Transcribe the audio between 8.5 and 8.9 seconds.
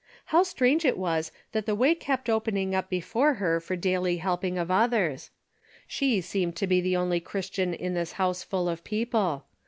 of